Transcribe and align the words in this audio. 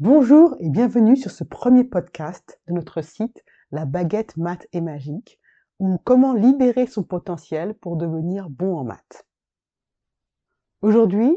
Bonjour 0.00 0.54
et 0.60 0.68
bienvenue 0.68 1.16
sur 1.16 1.32
ce 1.32 1.42
premier 1.42 1.82
podcast 1.82 2.60
de 2.68 2.72
notre 2.72 3.02
site 3.02 3.44
La 3.72 3.84
baguette 3.84 4.36
maths 4.36 4.68
et 4.72 4.80
magique 4.80 5.40
ou 5.80 5.98
comment 6.04 6.34
libérer 6.34 6.86
son 6.86 7.02
potentiel 7.02 7.74
pour 7.74 7.96
devenir 7.96 8.48
bon 8.48 8.76
en 8.76 8.84
maths. 8.84 9.26
Aujourd'hui, 10.82 11.36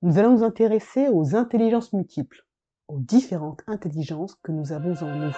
nous 0.00 0.16
allons 0.16 0.38
nous 0.38 0.44
intéresser 0.44 1.08
aux 1.08 1.36
intelligences 1.36 1.92
multiples, 1.92 2.46
aux 2.88 3.00
différentes 3.00 3.60
intelligences 3.66 4.34
que 4.42 4.52
nous 4.52 4.72
avons 4.72 4.94
en 5.02 5.16
nous. 5.16 5.34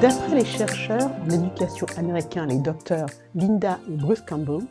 D'après 0.00 0.36
les 0.36 0.44
chercheurs 0.44 1.10
en 1.22 1.28
éducation 1.28 1.86
américains, 1.96 2.46
les 2.46 2.60
docteurs 2.60 3.08
Linda 3.34 3.80
et 3.88 3.96
Bruce 3.96 4.20
Campbell, 4.20 4.64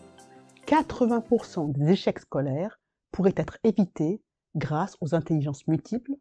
80% 0.67 1.73
des 1.73 1.91
échecs 1.91 2.19
scolaires 2.19 2.79
pourraient 3.11 3.33
être 3.35 3.57
évités 3.65 4.21
grâce 4.55 4.95
aux 5.01 5.15
intelligences 5.15 5.67
multiples 5.67 6.13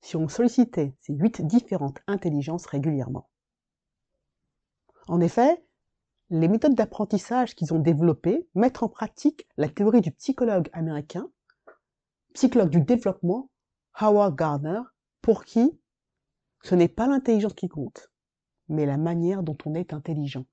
si 0.00 0.16
on 0.16 0.28
sollicitait 0.28 0.94
ces 1.02 1.12
huit 1.12 1.42
différentes 1.42 1.98
intelligences 2.06 2.64
régulièrement. 2.64 3.28
En 5.08 5.20
effet, 5.20 5.62
les 6.30 6.48
méthodes 6.48 6.74
d'apprentissage 6.74 7.54
qu'ils 7.54 7.74
ont 7.74 7.80
développées 7.80 8.48
mettent 8.54 8.82
en 8.82 8.88
pratique 8.88 9.46
la 9.58 9.68
théorie 9.68 10.00
du 10.00 10.12
psychologue 10.12 10.70
américain, 10.72 11.28
psychologue 12.32 12.70
du 12.70 12.80
développement, 12.80 13.50
Howard 13.92 14.36
Gardner, 14.36 14.80
pour 15.20 15.44
qui 15.44 15.78
ce 16.62 16.74
n'est 16.74 16.88
pas 16.88 17.06
l'intelligence 17.06 17.52
qui 17.52 17.68
compte, 17.68 18.10
mais 18.68 18.86
la 18.86 18.96
manière 18.96 19.42
dont 19.42 19.56
on 19.64 19.74
est 19.74 19.92
intelligent. 19.92 20.44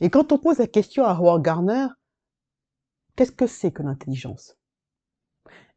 Et 0.00 0.10
quand 0.10 0.32
on 0.32 0.38
pose 0.38 0.58
la 0.58 0.66
question 0.66 1.04
à 1.04 1.12
Howard 1.12 1.42
Gardner, 1.42 1.86
qu'est-ce 3.16 3.32
que 3.32 3.46
c'est 3.46 3.70
que 3.70 3.82
l'intelligence? 3.82 4.56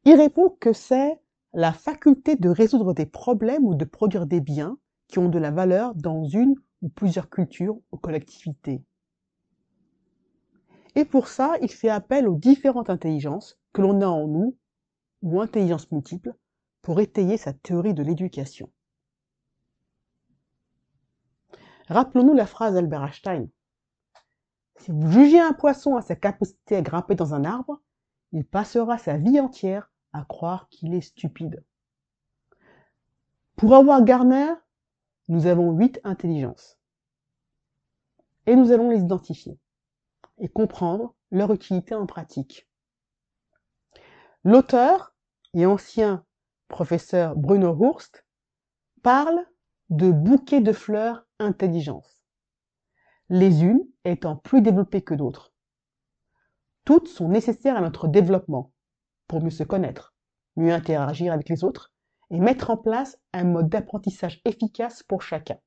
Il 0.05 0.15
répond 0.15 0.49
que 0.59 0.73
c'est 0.73 1.19
la 1.53 1.73
faculté 1.73 2.35
de 2.35 2.49
résoudre 2.49 2.93
des 2.93 3.05
problèmes 3.05 3.65
ou 3.65 3.75
de 3.75 3.85
produire 3.85 4.25
des 4.25 4.41
biens 4.41 4.77
qui 5.07 5.19
ont 5.19 5.29
de 5.29 5.39
la 5.39 5.51
valeur 5.51 5.95
dans 5.95 6.25
une 6.25 6.55
ou 6.81 6.89
plusieurs 6.89 7.29
cultures 7.29 7.79
ou 7.91 7.97
collectivités. 7.97 8.83
Et 10.95 11.05
pour 11.05 11.27
ça, 11.27 11.55
il 11.61 11.71
fait 11.71 11.89
appel 11.89 12.27
aux 12.27 12.35
différentes 12.35 12.89
intelligences 12.89 13.59
que 13.71 13.81
l'on 13.81 14.01
a 14.01 14.07
en 14.07 14.27
nous, 14.27 14.57
ou 15.21 15.41
intelligences 15.41 15.91
multiples, 15.91 16.33
pour 16.87 17.01
étayer 17.01 17.35
sa 17.35 17.51
théorie 17.51 17.93
de 17.93 18.01
l'éducation. 18.01 18.71
Rappelons-nous 21.89 22.33
la 22.33 22.45
phrase 22.45 22.75
d'Albert 22.75 23.03
Einstein. 23.03 23.49
Si 24.77 24.91
vous 24.91 25.11
jugez 25.11 25.41
un 25.41 25.51
poisson 25.51 25.97
à 25.97 26.01
sa 26.01 26.15
capacité 26.15 26.77
à 26.77 26.81
grimper 26.81 27.15
dans 27.15 27.33
un 27.33 27.43
arbre, 27.43 27.81
il 28.31 28.45
passera 28.45 28.97
sa 28.97 29.17
vie 29.17 29.37
entière 29.37 29.91
à 30.13 30.23
croire 30.23 30.69
qu'il 30.69 30.93
est 30.93 31.01
stupide. 31.01 31.61
Pour 33.57 33.75
avoir 33.75 34.01
Garner, 34.05 34.53
nous 35.27 35.45
avons 35.45 35.73
huit 35.73 35.99
intelligences. 36.05 36.79
Et 38.45 38.55
nous 38.55 38.71
allons 38.71 38.91
les 38.91 39.01
identifier 39.01 39.59
et 40.37 40.47
comprendre 40.47 41.13
leur 41.31 41.51
utilité 41.51 41.95
en 41.95 42.05
pratique. 42.05 42.65
L'auteur 44.45 45.13
et 45.53 45.65
ancien 45.65 46.23
professeur 46.67 47.35
Bruno 47.35 47.75
Hurst, 47.79 48.25
parle 49.03 49.39
de 49.89 50.11
bouquets 50.11 50.61
de 50.61 50.73
fleurs 50.73 51.25
intelligence, 51.39 52.23
les 53.29 53.63
unes 53.63 53.85
étant 54.05 54.35
plus 54.35 54.61
développées 54.61 55.01
que 55.01 55.13
d'autres. 55.13 55.53
Toutes 56.83 57.07
sont 57.07 57.29
nécessaires 57.29 57.77
à 57.77 57.81
notre 57.81 58.07
développement 58.07 58.73
pour 59.27 59.41
mieux 59.41 59.49
se 59.49 59.63
connaître, 59.63 60.15
mieux 60.55 60.73
interagir 60.73 61.33
avec 61.33 61.49
les 61.49 61.63
autres 61.63 61.93
et 62.29 62.39
mettre 62.39 62.69
en 62.69 62.77
place 62.77 63.17
un 63.33 63.43
mode 63.45 63.69
d'apprentissage 63.69 64.41
efficace 64.45 65.03
pour 65.03 65.21
chacun. 65.21 65.57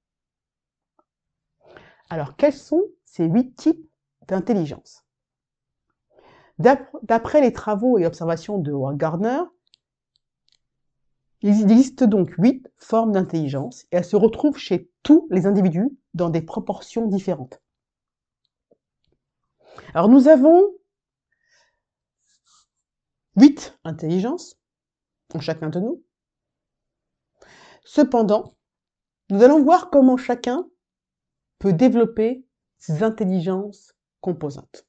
Alors, 2.11 2.37
quels 2.37 2.53
sont 2.53 2.83
ces 3.05 3.25
huit 3.25 3.55
types 3.55 3.89
d'intelligence? 4.27 5.07
D'après 6.59 7.41
les 7.41 7.53
travaux 7.53 7.99
et 7.99 8.05
observations 8.05 8.59
de 8.59 8.75
Gardner, 8.97 9.41
il 11.43 11.63
existe 11.63 12.05
donc 12.05 12.31
huit 12.39 12.69
formes 12.77 13.13
d'intelligence 13.13 13.85
et 13.85 13.97
elles 13.97 14.05
se 14.05 14.17
retrouvent 14.17 14.59
chez 14.59 14.91
tous 15.03 15.27
les 15.31 15.47
individus 15.47 15.91
dans 16.15 16.29
des 16.29 16.43
proportions 16.43 17.07
différentes. 17.07 17.61
Alors 19.95 20.09
nous 20.09 20.29
avons 20.29 20.69
huit 23.37 23.79
intelligences 23.85 24.59
en 25.35 25.41
chacun 25.41 25.71
de 25.71 25.81
nous. 25.81 26.03
Cependant, 27.85 28.55
nous 29.31 29.43
allons 29.43 29.63
voir 29.63 29.91
comment 29.91 30.17
chacun 30.17 30.69
peut 31.59 31.73
développer 31.73 32.45
ses 32.79 33.03
intelligences 33.03 33.95
composantes. 34.21 34.87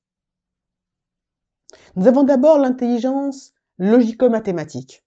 Nous 1.96 2.08
avons 2.08 2.24
d'abord 2.24 2.58
l'intelligence 2.58 3.54
logico-mathématique. 3.78 5.04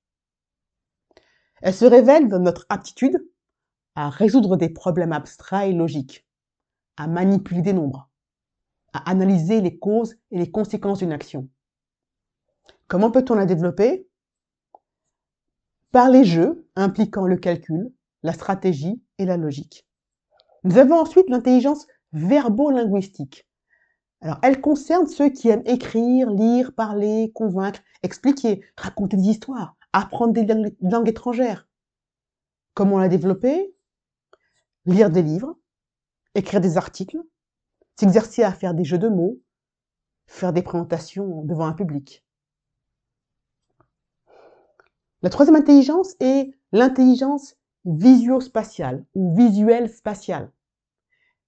Elle 1.65 1.73
se 1.73 1.87
révèle 1.87 2.29
dans 2.29 2.41
notre 2.41 2.67
aptitude 2.69 3.27
à 3.95 4.11
résoudre 4.11 4.59
des 4.59 4.69
problèmes 4.69 5.13
abstraits 5.15 5.71
et 5.71 5.73
logiques, 5.73 6.27
à 6.99 7.07
manipuler 7.07 7.63
des 7.63 7.73
nombres, 7.73 8.11
à 8.93 9.09
analyser 9.09 9.63
les 9.63 9.79
causes 9.79 10.15
et 10.31 10.37
les 10.37 10.51
conséquences 10.51 10.99
d'une 10.99 11.13
action. 11.13 11.49
Comment 12.87 13.11
peut-on 13.11 13.35
la 13.35 13.47
développer? 13.47 14.07
Par 15.91 16.11
les 16.11 16.27
jeux 16.27 16.69
impliquant 16.77 17.27
le 17.27 17.39
calcul, 17.39 17.95
la 18.23 18.35
stratégie 18.35 19.03
et 19.17 19.25
la 19.25 19.39
logique. 19.39 19.89
Nous 20.65 20.77
avons 20.77 21.01
ensuite 21.01 21.31
l'intelligence 21.31 21.87
verbo-linguistique. 22.13 23.49
Alors, 24.21 24.39
elle 24.43 24.61
concerne 24.61 25.07
ceux 25.07 25.31
qui 25.31 25.49
aiment 25.49 25.63
écrire, 25.65 26.29
lire, 26.29 26.75
parler, 26.75 27.33
convaincre, 27.35 27.81
expliquer, 28.03 28.63
raconter 28.77 29.17
des 29.17 29.31
histoires, 29.31 29.79
apprendre 29.95 30.33
des 30.33 30.45
langues, 30.81 31.09
étrangères. 31.09 31.69
Comment 32.75 32.99
la 32.99 33.09
développer 33.09 33.75
Lire 34.87 35.09
des 35.09 35.23
livres, 35.23 35.57
écrire 36.35 36.61
des 36.61 36.77
articles, 36.77 37.23
s'exercer 37.99 38.43
à 38.43 38.53
faire 38.53 38.75
des 38.75 38.85
jeux 38.85 38.99
de 38.99 39.09
mots, 39.09 39.41
faire 40.27 40.53
des 40.53 40.63
présentations 40.63 41.43
devant 41.43 41.67
un 41.67 41.73
public. 41.73 42.27
La 45.23 45.31
troisième 45.31 45.57
intelligence 45.57 46.17
est 46.19 46.51
l'intelligence 46.73 47.55
visuospatiale 47.85 49.07
ou 49.15 49.35
visuelle 49.37 49.89
spatiale. 49.89 50.53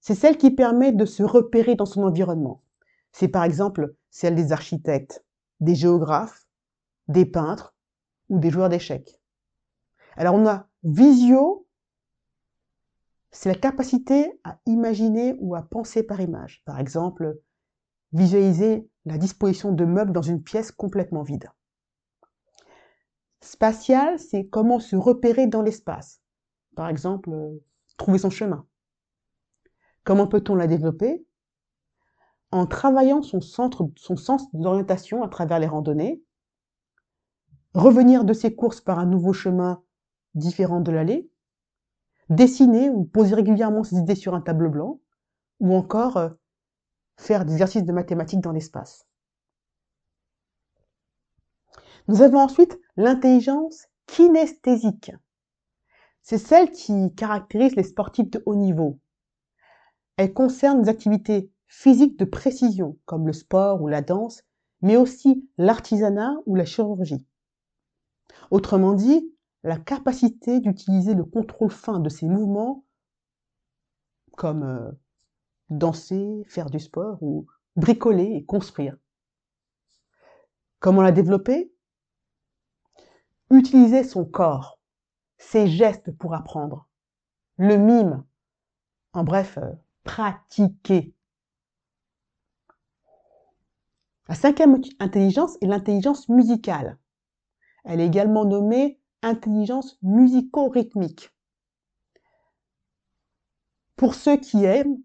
C'est 0.00 0.14
celle 0.14 0.38
qui 0.38 0.52
permet 0.52 0.92
de 0.92 1.04
se 1.04 1.24
repérer 1.24 1.74
dans 1.74 1.84
son 1.84 2.04
environnement. 2.04 2.62
C'est 3.10 3.28
par 3.28 3.42
exemple 3.42 3.96
celle 4.10 4.36
des 4.36 4.52
architectes, 4.52 5.24
des 5.58 5.74
géographes, 5.74 6.46
des 7.08 7.26
peintres 7.26 7.75
ou 8.28 8.38
des 8.38 8.50
joueurs 8.50 8.68
d'échecs. 8.68 9.20
Alors 10.16 10.34
on 10.34 10.46
a 10.46 10.68
visio, 10.82 11.66
c'est 13.30 13.48
la 13.48 13.58
capacité 13.58 14.40
à 14.44 14.58
imaginer 14.66 15.36
ou 15.40 15.54
à 15.54 15.62
penser 15.62 16.02
par 16.02 16.20
image. 16.20 16.62
Par 16.64 16.78
exemple, 16.78 17.38
visualiser 18.12 18.88
la 19.04 19.18
disposition 19.18 19.72
de 19.72 19.84
meubles 19.84 20.12
dans 20.12 20.22
une 20.22 20.42
pièce 20.42 20.72
complètement 20.72 21.22
vide. 21.22 21.50
Spatial, 23.42 24.18
c'est 24.18 24.46
comment 24.46 24.80
se 24.80 24.96
repérer 24.96 25.46
dans 25.46 25.62
l'espace. 25.62 26.20
Par 26.74 26.88
exemple, 26.88 27.30
trouver 27.96 28.18
son 28.18 28.30
chemin. 28.30 28.66
Comment 30.04 30.26
peut-on 30.26 30.54
la 30.54 30.66
développer? 30.66 31.24
En 32.50 32.66
travaillant 32.66 33.22
son, 33.22 33.40
centre, 33.40 33.90
son 33.96 34.16
sens 34.16 34.50
d'orientation 34.52 35.22
à 35.22 35.28
travers 35.28 35.58
les 35.58 35.66
randonnées, 35.66 36.22
revenir 37.76 38.24
de 38.24 38.32
ses 38.32 38.54
courses 38.54 38.80
par 38.80 38.98
un 38.98 39.04
nouveau 39.04 39.34
chemin 39.34 39.82
différent 40.34 40.80
de 40.80 40.90
l'allée, 40.90 41.30
dessiner 42.30 42.88
ou 42.88 43.04
poser 43.04 43.34
régulièrement 43.34 43.84
ses 43.84 43.96
idées 43.96 44.14
sur 44.14 44.34
un 44.34 44.40
tableau 44.40 44.70
blanc, 44.70 45.00
ou 45.60 45.74
encore 45.74 46.16
euh, 46.16 46.30
faire 47.18 47.44
des 47.44 47.52
exercices 47.52 47.84
de 47.84 47.92
mathématiques 47.92 48.40
dans 48.40 48.52
l'espace. 48.52 49.06
Nous 52.08 52.22
avons 52.22 52.38
ensuite 52.38 52.80
l'intelligence 52.96 53.88
kinesthésique. 54.06 55.12
C'est 56.22 56.38
celle 56.38 56.70
qui 56.70 57.14
caractérise 57.14 57.76
les 57.76 57.82
sportifs 57.82 58.30
de 58.30 58.42
haut 58.46 58.56
niveau. 58.56 59.00
Elle 60.16 60.32
concerne 60.32 60.80
les 60.80 60.88
activités 60.88 61.52
physiques 61.66 62.18
de 62.18 62.24
précision, 62.24 62.96
comme 63.04 63.26
le 63.26 63.34
sport 63.34 63.82
ou 63.82 63.88
la 63.88 64.00
danse, 64.00 64.44
mais 64.80 64.96
aussi 64.96 65.46
l'artisanat 65.58 66.36
ou 66.46 66.54
la 66.54 66.64
chirurgie. 66.64 67.26
Autrement 68.50 68.94
dit, 68.94 69.32
la 69.62 69.76
capacité 69.78 70.60
d'utiliser 70.60 71.14
le 71.14 71.24
contrôle 71.24 71.70
fin 71.70 71.98
de 71.98 72.08
ses 72.08 72.26
mouvements 72.26 72.84
comme 74.36 74.62
euh, 74.62 74.92
danser, 75.70 76.44
faire 76.46 76.70
du 76.70 76.78
sport 76.78 77.18
ou 77.22 77.46
bricoler 77.74 78.36
et 78.36 78.44
construire. 78.44 78.96
Comment 80.78 81.02
la 81.02 81.12
développer? 81.12 81.72
Utiliser 83.50 84.04
son 84.04 84.24
corps, 84.24 84.78
ses 85.38 85.66
gestes 85.66 86.10
pour 86.16 86.34
apprendre, 86.34 86.88
le 87.56 87.76
mime, 87.76 88.24
en 89.12 89.24
bref, 89.24 89.58
euh, 89.58 89.72
pratiquer. 90.04 91.14
La 94.28 94.34
cinquième 94.34 94.80
intelligence 94.98 95.56
est 95.60 95.66
l'intelligence 95.66 96.28
musicale. 96.28 96.98
Elle 97.86 98.00
est 98.00 98.06
également 98.06 98.44
nommée 98.44 99.00
intelligence 99.22 99.96
musico-rythmique. 100.02 101.32
Pour 103.94 104.14
ceux 104.14 104.36
qui 104.36 104.64
aiment, 104.64 104.98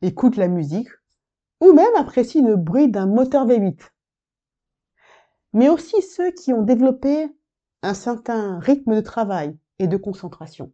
écoutent 0.00 0.36
la 0.36 0.48
musique 0.48 0.88
ou 1.60 1.72
même 1.72 1.94
apprécient 1.96 2.46
le 2.46 2.56
bruit 2.56 2.88
d'un 2.88 3.06
moteur 3.06 3.46
V8. 3.46 3.90
Mais 5.52 5.68
aussi 5.68 6.00
ceux 6.00 6.30
qui 6.30 6.52
ont 6.52 6.62
développé 6.62 7.28
un 7.82 7.94
certain 7.94 8.58
rythme 8.60 8.94
de 8.94 9.00
travail 9.00 9.58
et 9.78 9.88
de 9.88 9.96
concentration. 9.96 10.72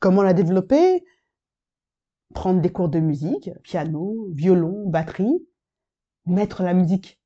Comment 0.00 0.22
la 0.22 0.32
développer? 0.32 1.04
Prendre 2.34 2.60
des 2.60 2.72
cours 2.72 2.88
de 2.88 3.00
musique, 3.00 3.50
piano, 3.62 4.28
violon, 4.32 4.88
batterie, 4.88 5.46
mettre 6.26 6.62
la 6.62 6.74
musique 6.74 7.20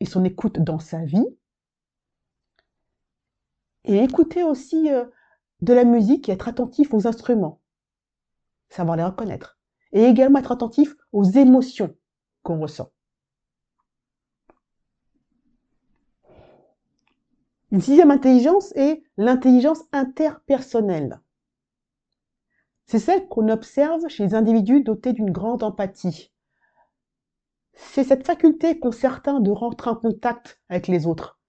et 0.00 0.04
son 0.04 0.24
écoute 0.24 0.58
dans 0.58 0.80
sa 0.80 1.04
vie, 1.04 1.26
et 3.84 4.02
écouter 4.02 4.42
aussi 4.42 4.90
euh, 4.90 5.04
de 5.60 5.72
la 5.72 5.84
musique 5.84 6.28
et 6.28 6.32
être 6.32 6.48
attentif 6.48 6.92
aux 6.94 7.06
instruments, 7.06 7.60
savoir 8.68 8.96
les 8.96 9.04
reconnaître, 9.04 9.58
et 9.92 10.04
également 10.04 10.38
être 10.38 10.52
attentif 10.52 10.94
aux 11.12 11.24
émotions 11.24 11.94
qu'on 12.42 12.60
ressent. 12.60 12.90
Une 17.70 17.80
sixième 17.80 18.10
intelligence 18.10 18.72
est 18.76 19.02
l'intelligence 19.16 19.80
interpersonnelle. 19.92 21.20
C'est 22.84 22.98
celle 22.98 23.26
qu'on 23.28 23.48
observe 23.48 24.06
chez 24.08 24.24
les 24.24 24.34
individus 24.34 24.82
dotés 24.82 25.14
d'une 25.14 25.30
grande 25.30 25.62
empathie. 25.62 26.30
C'est 27.72 28.04
cette 28.04 28.26
faculté 28.26 28.78
qu'ont 28.78 28.92
certains 28.92 29.40
de 29.40 29.50
rentrer 29.50 29.88
en 29.88 29.96
contact 29.96 30.60
avec 30.68 30.88
les 30.88 31.06
autres, 31.06 31.40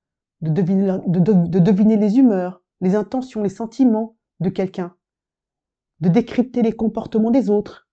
de 0.44 0.52
deviner, 0.52 0.98
de, 1.08 1.60
deviner 1.60 1.96
les 1.96 2.18
humeurs, 2.18 2.62
les 2.82 2.96
intentions, 2.96 3.42
les 3.42 3.50
sentiments 3.50 4.18
de 4.42 4.50
quelqu'un, 4.50 4.94
de 6.02 6.10
décrypter 6.10 6.62
les 6.62 6.74
comportements 6.74 7.32
des 7.32 7.50
autres, 7.50 7.88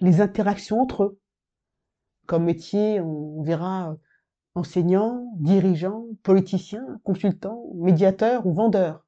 les 0.00 0.22
interactions 0.22 0.80
entre 0.80 1.04
eux. 1.04 1.20
Comme 2.26 2.44
métier, 2.44 3.00
on 3.02 3.42
verra 3.42 3.94
enseignant, 4.54 5.30
dirigeant, 5.36 6.06
politicien, 6.22 6.98
consultant, 7.04 7.62
médiateur 7.74 8.46
ou 8.46 8.54
vendeur. 8.54 9.04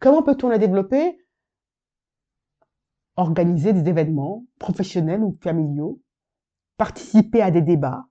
Comment 0.00 0.22
peut-on 0.22 0.48
la 0.48 0.58
développer? 0.58 1.16
Organiser 3.14 3.72
des 3.72 3.88
événements 3.88 4.44
professionnels 4.58 5.22
ou 5.22 5.38
familiaux, 5.40 6.00
participer 6.76 7.40
à 7.40 7.52
des 7.52 7.62
débats, 7.62 8.06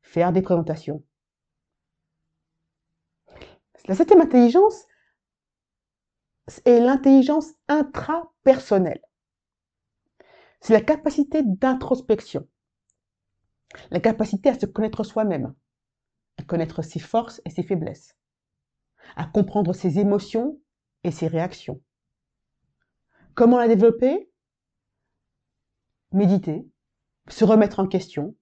faire 0.00 0.32
des 0.32 0.42
présentations. 0.42 1.04
La 3.86 3.94
septième 3.94 4.20
intelligence 4.20 4.86
est 6.64 6.80
l'intelligence 6.80 7.48
intrapersonnelle. 7.68 9.02
C'est 10.60 10.72
la 10.72 10.80
capacité 10.80 11.42
d'introspection, 11.42 12.48
la 13.90 13.98
capacité 13.98 14.50
à 14.50 14.58
se 14.58 14.66
connaître 14.66 15.02
soi-même, 15.02 15.54
à 16.38 16.44
connaître 16.44 16.82
ses 16.82 17.00
forces 17.00 17.42
et 17.44 17.50
ses 17.50 17.64
faiblesses, 17.64 18.16
à 19.16 19.24
comprendre 19.24 19.72
ses 19.72 19.98
émotions 19.98 20.60
et 21.02 21.10
ses 21.10 21.26
réactions. 21.26 21.82
Comment 23.34 23.58
la 23.58 23.66
développer? 23.66 24.30
Méditer, 26.12 26.68
se 27.28 27.44
remettre 27.44 27.80
en 27.80 27.88
question, 27.88 28.36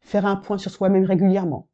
faire 0.00 0.26
un 0.26 0.36
point 0.36 0.58
sur 0.58 0.70
soi-même 0.70 1.04
régulièrement, 1.04 1.68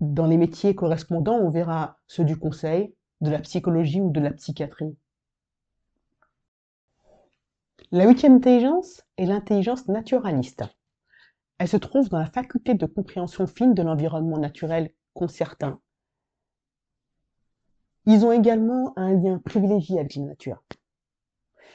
dans 0.00 0.26
les 0.26 0.36
métiers 0.36 0.74
correspondants, 0.74 1.38
on 1.38 1.50
verra 1.50 1.98
ceux 2.06 2.24
du 2.24 2.36
conseil, 2.36 2.94
de 3.20 3.30
la 3.30 3.40
psychologie 3.40 4.00
ou 4.00 4.10
de 4.10 4.20
la 4.20 4.32
psychiatrie. 4.32 4.96
La 7.90 8.06
huitième 8.06 8.36
intelligence 8.36 9.02
est 9.16 9.26
l'intelligence 9.26 9.86
naturaliste. 9.88 10.64
Elle 11.58 11.68
se 11.68 11.76
trouve 11.76 12.08
dans 12.08 12.18
la 12.18 12.30
faculté 12.30 12.74
de 12.74 12.86
compréhension 12.86 13.46
fine 13.46 13.74
de 13.74 13.82
l'environnement 13.82 14.38
naturel 14.38 14.90
qu'ont 15.12 15.28
certains. 15.28 15.80
Ils 18.06 18.26
ont 18.26 18.32
également 18.32 18.92
un 18.96 19.14
lien 19.14 19.38
privilégié 19.38 19.98
avec 19.98 20.16
la 20.16 20.24
nature. 20.24 20.62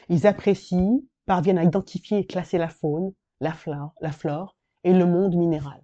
Ils 0.09 0.27
apprécient, 0.27 1.01
parviennent 1.25 1.57
à 1.57 1.63
identifier 1.63 2.19
et 2.19 2.27
classer 2.27 2.57
la 2.57 2.69
faune, 2.69 3.13
la 3.39 3.53
flore, 3.53 3.93
la 4.01 4.11
flore 4.11 4.57
et 4.83 4.93
le 4.93 5.05
monde 5.05 5.35
minéral. 5.35 5.81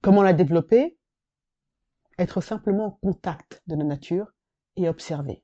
Comment 0.00 0.22
la 0.22 0.32
développer? 0.32 0.96
Être 2.20 2.40
simplement 2.40 2.86
en 2.86 2.90
contact 2.90 3.62
de 3.66 3.74
la 3.74 3.84
nature 3.84 4.30
et 4.76 4.88
observer. 4.88 5.42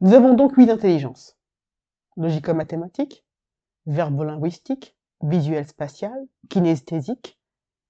Nous 0.00 0.12
avons 0.12 0.34
donc 0.34 0.56
huit 0.56 0.70
intelligences. 0.70 1.36
Logico-mathématique, 2.16 3.24
verbo-linguistique, 3.86 4.96
visuel-spatial, 5.22 6.26
kinesthésique, 6.48 7.40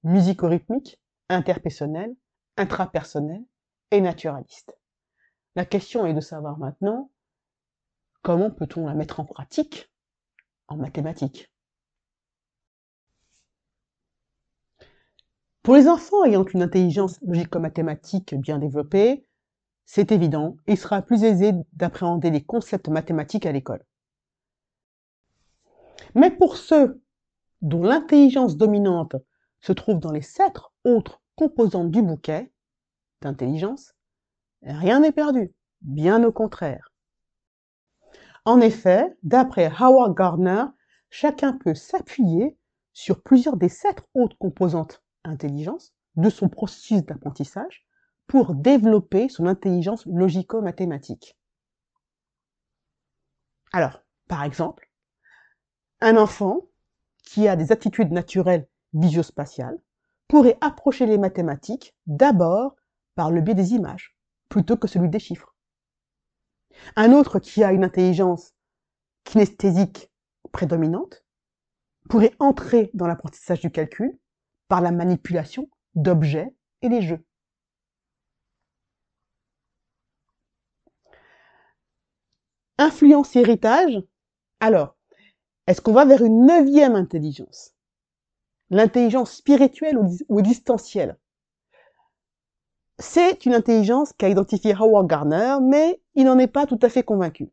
musico-rythmique, 0.03 1.01
interpersonnel, 1.29 2.15
intrapersonnel 2.57 3.45
et 3.91 4.01
naturaliste. 4.01 4.79
La 5.57 5.67
question 5.67 6.07
est 6.07 6.15
de 6.15 6.21
savoir 6.21 6.59
maintenant 6.59 7.11
comment 8.23 8.51
peut-on 8.51 8.87
la 8.87 8.95
mettre 8.95 9.21
en 9.21 9.25
pratique 9.25 9.91
en 10.69 10.77
mathématiques. 10.77 11.54
Pour 15.65 15.77
les 15.77 15.89
enfants 15.89 16.27
ayant 16.27 16.45
une 16.45 16.61
intelligence 16.61 17.19
logico-mathématique 17.23 18.35
bien 18.35 18.59
développée, 18.59 19.27
c'est 19.87 20.13
évident, 20.13 20.59
il 20.67 20.77
sera 20.77 21.01
plus 21.01 21.25
aisé 21.25 21.53
d'appréhender 21.73 22.31
les 22.31 22.45
concepts 22.45 22.89
mathématiques 22.89 23.47
à 23.47 23.53
l'école. 23.53 23.83
Mais 26.15 26.31
pour 26.31 26.59
ceux 26.59 27.03
dont 27.63 27.83
l'intelligence 27.83 28.59
dominante 28.59 29.17
se 29.63 29.73
trouve 29.73 30.01
dans 30.01 30.13
les 30.13 30.21
sept 30.21 30.59
autres 30.85 31.23
composantes 31.35 31.91
du 31.91 32.03
bouquet 32.03 32.53
d'intelligence, 33.23 33.95
rien 34.61 35.01
n'est 35.01 35.13
perdu, 35.13 35.55
bien 35.81 36.23
au 36.25 36.31
contraire. 36.31 36.93
En 38.45 38.61
effet, 38.61 39.17
d'après 39.23 39.73
Howard 39.81 40.15
Gardner, 40.15 40.67
chacun 41.09 41.55
peut 41.55 41.75
s'appuyer 41.75 42.55
sur 42.93 43.23
plusieurs 43.23 43.57
des 43.57 43.71
sept 43.71 44.03
autres 44.13 44.37
composantes 44.37 45.04
intelligence 45.25 45.95
de 46.17 46.31
son 46.31 46.49
processus 46.49 47.05
d'apprentissage 47.05 47.87
pour 48.27 48.55
développer 48.55 49.29
son 49.29 49.47
intelligence 49.47 50.07
logico-mathématique. 50.07 51.37
Alors, 53.73 54.03
par 54.29 54.45
exemple, 54.45 54.91
un 56.01 56.17
enfant 56.17 56.61
qui 57.25 57.49
a 57.49 57.57
des 57.57 57.73
attitudes 57.73 58.13
naturelles 58.13 58.69
visio-spatiales 58.93 59.79
pourrait 60.29 60.59
approcher 60.61 61.07
les 61.07 61.19
mathématiques 61.19 61.95
d'abord 62.07 62.77
par 63.15 63.31
le 63.31 63.41
biais 63.41 63.55
des 63.55 63.73
images, 63.73 64.17
plutôt 64.49 64.77
que 64.77 64.89
celui 64.89 65.09
des 65.09 65.19
chiffres. 65.19 65.55
Un 66.97 67.13
autre 67.13 67.39
qui 67.39 67.63
a 67.63 67.73
une 67.73 67.85
intelligence 67.85 68.53
kinesthésique 69.25 70.11
prédominante 70.53 71.25
pourrait 72.09 72.35
entrer 72.39 72.91
dans 72.95 73.07
l'apprentissage 73.07 73.61
du 73.61 73.71
calcul 73.71 74.19
par 74.69 74.81
la 74.81 74.91
manipulation 74.91 75.69
d'objets 75.95 76.55
et 76.83 76.89
des 76.89 77.03
jeux. 77.03 77.25
Influence 82.79 83.37
héritage. 83.37 84.03
Alors, 84.61 84.97
est-ce 85.67 85.81
qu'on 85.81 85.93
va 85.93 86.05
vers 86.05 86.23
une 86.23 86.47
neuvième 86.47 86.97
intelligence? 86.97 87.75
L'intelligence 88.71 89.33
spirituelle 89.33 89.99
ou 90.29 90.39
existentielle? 90.41 91.19
C'est 92.99 93.47
une 93.47 93.55
intelligence 93.55 94.13
qu'a 94.13 94.29
identifiée 94.29 94.75
Howard 94.75 95.07
Gardner, 95.07 95.57
mais 95.63 96.01
il 96.15 96.25
n'en 96.25 96.39
est 96.39 96.49
pas 96.49 96.67
tout 96.67 96.79
à 96.83 96.89
fait 96.89 97.03
convaincu. 97.03 97.51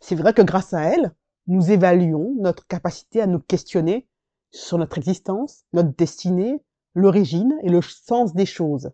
C'est 0.00 0.14
vrai 0.14 0.34
que 0.34 0.42
grâce 0.42 0.72
à 0.72 0.82
elle, 0.82 1.14
nous 1.46 1.70
évaluons 1.70 2.34
notre 2.38 2.66
capacité 2.66 3.20
à 3.20 3.26
nous 3.26 3.40
questionner 3.40 4.06
sur 4.50 4.78
notre 4.78 4.98
existence, 4.98 5.64
notre 5.72 5.94
destinée, 5.96 6.62
l'origine 6.94 7.56
et 7.62 7.68
le 7.68 7.82
sens 7.82 8.34
des 8.34 8.46
choses. 8.46 8.90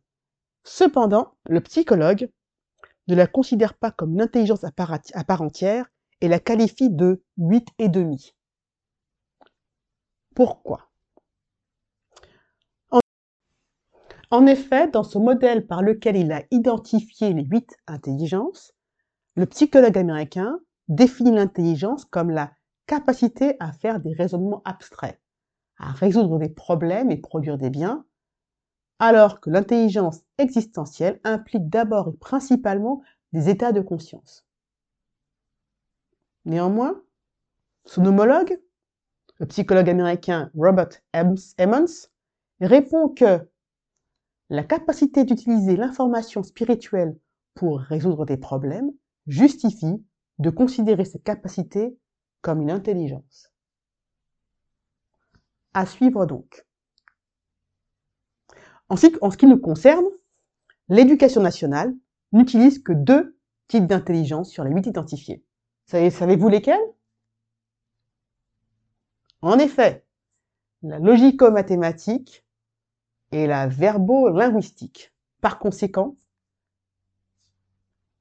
Cependant, 0.64 1.34
le 1.48 1.60
psychologue 1.60 2.30
ne 3.08 3.14
la 3.14 3.26
considère 3.26 3.74
pas 3.74 3.90
comme 3.90 4.12
une 4.14 4.22
intelligence 4.22 4.64
à 4.64 4.72
part 4.72 5.42
entière 5.42 5.86
et 6.20 6.28
la 6.28 6.40
qualifie 6.40 6.90
de 6.90 7.22
et 7.78 7.88
demi. 7.88 8.34
Pourquoi? 10.34 10.90
En 14.30 14.46
effet, 14.46 14.88
dans 14.88 15.04
ce 15.04 15.18
modèle 15.18 15.66
par 15.66 15.82
lequel 15.82 16.16
il 16.16 16.32
a 16.32 16.42
identifié 16.50 17.32
les 17.32 17.44
huit 17.44 17.76
intelligences, 17.86 18.74
le 19.36 19.46
psychologue 19.46 19.96
américain 19.96 20.58
définit 20.88 21.30
l'intelligence 21.30 22.04
comme 22.04 22.30
la 22.30 22.52
capacité 22.86 23.56
à 23.60 23.72
faire 23.72 24.00
des 24.00 24.14
raisonnements 24.14 24.62
abstraits, 24.64 25.20
à 25.78 25.92
résoudre 25.92 26.38
des 26.38 26.48
problèmes 26.48 27.10
et 27.10 27.16
produire 27.16 27.58
des 27.58 27.70
biens, 27.70 28.04
alors 28.98 29.40
que 29.40 29.50
l'intelligence 29.50 30.22
existentielle 30.38 31.20
implique 31.24 31.68
d'abord 31.68 32.08
et 32.08 32.16
principalement 32.16 33.02
des 33.32 33.48
états 33.48 33.72
de 33.72 33.80
conscience. 33.80 34.46
Néanmoins, 36.44 37.02
son 37.84 38.04
homologue, 38.06 38.60
le 39.38 39.46
psychologue 39.46 39.90
américain 39.90 40.50
Robert 40.56 40.88
Emmons, 41.12 42.08
répond 42.60 43.08
que 43.08 43.48
la 44.48 44.62
capacité 44.62 45.24
d'utiliser 45.24 45.76
l'information 45.76 46.42
spirituelle 46.42 47.18
pour 47.54 47.80
résoudre 47.80 48.24
des 48.24 48.36
problèmes 48.36 48.92
justifie 49.26 50.04
de 50.38 50.50
considérer 50.50 51.04
cette 51.04 51.24
capacité 51.24 51.98
comme 52.42 52.62
une 52.62 52.70
intelligence. 52.70 53.50
À 55.76 55.84
suivre 55.84 56.24
donc. 56.24 56.64
En 58.88 58.96
ce 58.96 59.36
qui 59.36 59.46
nous 59.46 59.58
concerne, 59.58 60.06
l'éducation 60.88 61.42
nationale 61.42 61.94
n'utilise 62.32 62.82
que 62.82 62.94
deux 62.94 63.36
types 63.68 63.86
d'intelligence 63.86 64.50
sur 64.50 64.64
les 64.64 64.70
huit 64.70 64.86
identifiés. 64.86 65.44
Savez-vous 65.84 66.48
lesquels? 66.48 66.80
En 69.42 69.58
effet, 69.58 70.06
la 70.82 70.98
logico-mathématique 70.98 72.46
et 73.32 73.46
la 73.46 73.66
verbo-linguistique. 73.66 75.12
Par 75.42 75.58
conséquent, 75.58 76.16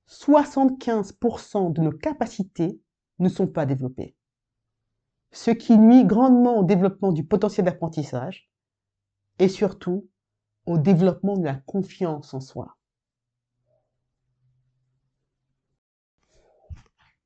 75% 0.09 1.71
de 1.71 1.81
nos 1.81 1.93
capacités 1.93 2.81
ne 3.19 3.29
sont 3.29 3.47
pas 3.47 3.65
développées, 3.65 4.14
ce 5.35 5.51
qui 5.51 5.77
nuit 5.77 6.05
grandement 6.05 6.59
au 6.59 6.63
développement 6.63 7.11
du 7.11 7.25
potentiel 7.25 7.65
d'apprentissage 7.65 8.49
et 9.37 9.49
surtout 9.49 10.07
au 10.65 10.77
développement 10.77 11.35
de 11.35 11.43
la 11.43 11.55
confiance 11.55 12.33
en 12.33 12.39
soi. 12.39 12.77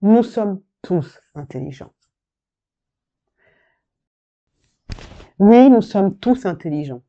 Nous 0.01 0.23
sommes 0.23 0.59
tous 0.81 1.19
intelligents. 1.35 1.93
Oui, 5.37 5.69
nous 5.69 5.83
sommes 5.83 6.17
tous 6.17 6.47
intelligents. 6.47 7.03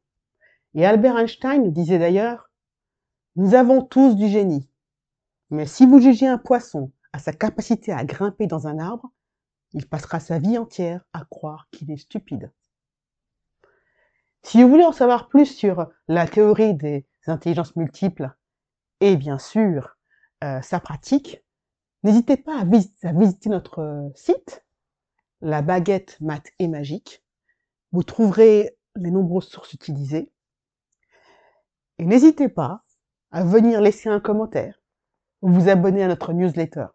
Et 0.75 0.85
Albert 0.85 1.17
Einstein 1.17 1.73
disait 1.73 1.99
d'ailleurs, 1.99 2.51
nous 3.37 3.55
avons 3.55 3.83
tous 3.83 4.17
du 4.17 4.29
génie. 4.29 4.69
Mais 5.49 5.65
si 5.65 5.87
vous 5.87 5.99
jugez 5.99 6.27
un 6.27 6.39
poisson 6.39 6.93
à 7.15 7.19
sa 7.19 7.33
capacité 7.33 7.91
à 7.91 8.05
grimper 8.05 8.47
dans 8.47 8.67
un 8.67 8.79
arbre, 8.79 9.11
il 9.73 9.89
passera 9.89 10.21
sa 10.21 10.39
vie 10.39 10.59
entière 10.59 11.05
à 11.13 11.25
croire 11.25 11.69
qu'il 11.71 11.91
est 11.91 11.97
stupide. 11.97 12.53
Si 14.43 14.63
vous 14.63 14.69
voulez 14.69 14.85
en 14.85 14.93
savoir 14.93 15.29
plus 15.29 15.47
sur 15.47 15.89
la 16.09 16.27
théorie 16.27 16.75
des 16.75 17.07
intelligences 17.27 17.77
multiples 17.77 18.35
et 19.01 19.17
bien 19.17 19.39
sûr 19.39 19.97
euh, 20.43 20.63
sa 20.63 20.81
pratique, 20.81 21.45
n'hésitez 22.03 22.37
pas 22.37 22.61
à, 22.61 22.65
visiter 22.65 23.51
notre 23.51 23.81
euh, 23.81 24.09
site, 24.15 24.65
la 25.43 25.63
baguette 25.63 26.19
math 26.21 26.47
et 26.59 26.69
magique. 26.69 27.23
Vous 27.93 28.03
trouverez 28.03 28.77
les 28.97 29.11
nombreuses 29.11 29.49
sources 29.49 29.73
utilisées. 29.73 30.33
Et 31.99 32.07
n'hésitez 32.07 32.49
pas 32.49 32.83
à 33.31 33.45
venir 33.45 33.81
laisser 33.81 34.09
un 34.09 34.21
commentaire 34.21 34.81
ou 35.43 35.51
vous 35.51 35.69
abonner 35.69 36.03
à 36.03 36.09
notre 36.09 36.33
newsletter. 36.33 36.87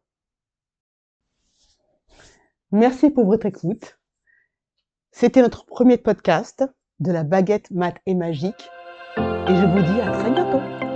Merci 2.71 3.09
pour 3.09 3.25
votre 3.25 3.45
écoute. 3.45 3.99
C'était 5.11 5.41
notre 5.41 5.65
premier 5.65 5.97
podcast 5.97 6.65
de 6.99 7.11
la 7.11 7.23
baguette 7.23 7.71
mat 7.71 7.95
et 8.05 8.15
magique 8.15 8.69
et 9.17 9.55
je 9.55 9.65
vous 9.65 9.81
dis 9.81 10.01
à 10.01 10.11
très 10.11 10.31
bientôt. 10.31 10.94